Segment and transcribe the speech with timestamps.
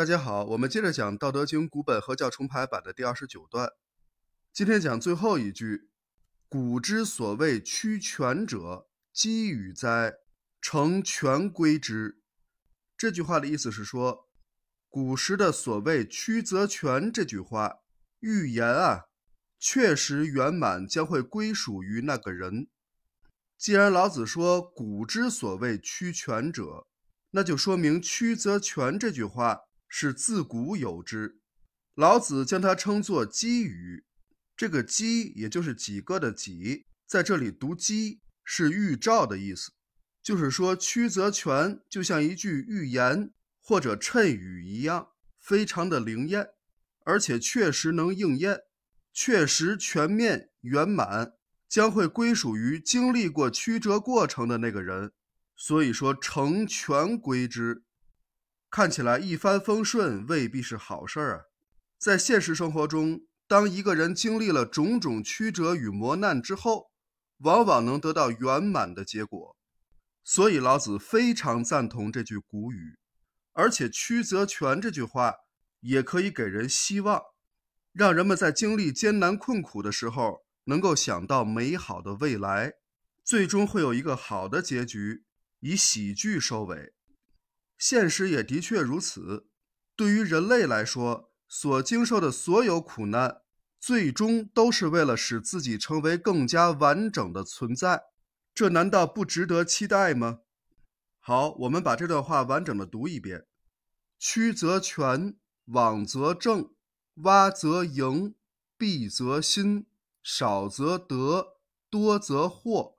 [0.00, 3.70] 大家好，我们接着讲《道德经》古本合教重排版的第二十九段。
[4.50, 5.90] 今天讲最后一句
[6.48, 10.14] ：“古之所谓曲权者，几与哉？
[10.58, 12.22] 成全归之。”
[12.96, 14.30] 这句话的意思是说，
[14.88, 17.80] 古时的所谓“曲则全”这句话，
[18.20, 19.02] 预言啊，
[19.58, 22.68] 确实圆满将会归属于那个人。
[23.58, 26.86] 既然老子说“古之所谓曲权者”，
[27.32, 29.60] 那就说明“曲则全”这句话。
[29.92, 31.40] 是自古有之，
[31.94, 34.04] 老子将它称作“几语”。
[34.56, 39.72] 这个“几”也就是几个的“几”，在这里读“几”是预兆的意思，
[40.22, 45.08] 就是说“曲则全”就像一句预言或者谶语一样，
[45.40, 46.50] 非常的灵验，
[47.04, 48.60] 而且确实能应验，
[49.12, 51.32] 确实全面圆满，
[51.68, 55.10] 将会归属于经历过曲折过程的那个人。
[55.56, 57.82] 所以说，成全归之。
[58.70, 61.42] 看起来一帆风顺未必是好事儿啊！
[61.98, 66.92] 在现实生活中，当一个人经历了种种曲折与磨难之后，
[67.38, 69.56] 往往能得到圆满的结果。
[70.22, 72.98] 所以老子非常赞同这句古语，
[73.54, 75.34] 而且“曲则全”这句话
[75.80, 77.20] 也可以给人希望，
[77.92, 82.74] 让人们在经历艰难困苦的时候，能够想到美好的未来，
[83.24, 85.24] 最终会有一个好的结局，
[85.58, 86.92] 以喜剧收尾。
[87.80, 89.48] 现实也的确如此。
[89.96, 93.40] 对于人类来说，所经受的所有苦难，
[93.80, 98.04] 最终都是为了使自己成为更加完整的存在。
[98.54, 100.40] 这难道不值得期待吗？
[101.20, 103.46] 好，我们把这段话完整的读一遍：
[104.18, 105.36] 曲则全，
[105.66, 106.74] 枉则正，
[107.16, 108.34] 洼则盈，
[108.78, 109.86] 敝则新，
[110.22, 111.56] 少则得，
[111.88, 112.96] 多则惑。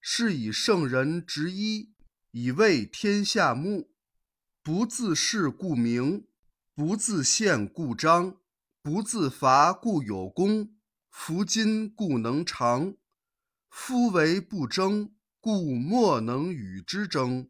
[0.00, 1.92] 是以圣人执一，
[2.32, 3.92] 以为天下目。
[4.68, 6.26] 不自是故明，
[6.74, 8.36] 不自见故彰，
[8.82, 10.76] 不自伐故有功。
[11.08, 12.94] 夫今故能长，
[13.70, 17.48] 夫为不争，故莫能与之争。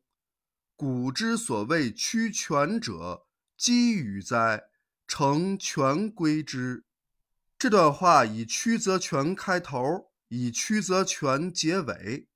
[0.76, 3.26] 古之所谓曲权者，
[3.56, 4.68] 积与哉？
[5.08, 6.84] 成全归之。
[7.58, 12.28] 这段话以曲则全开头，以曲则全结尾，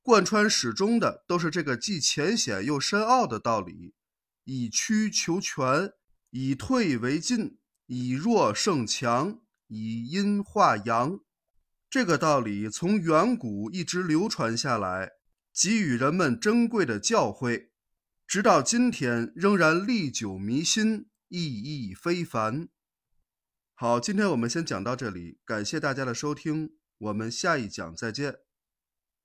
[0.00, 3.92] 贯穿始终的都是这个既浅显又深奥的道理。
[4.52, 5.92] 以曲求全，
[6.30, 11.20] 以退为进，以弱胜强，以阴化阳。
[11.88, 15.12] 这个道理从远古一直流传下来，
[15.54, 17.68] 给予人们珍贵的教诲，
[18.26, 22.68] 直到今天仍然历久弥新，意义非凡。
[23.74, 28.49] 好，今天我们先讲到这里，感谢大家的收听，我们下一讲再见。